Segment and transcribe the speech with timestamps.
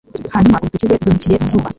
[0.33, 1.67] Hanyuma urutoki rwe rwimukiye mu zuba,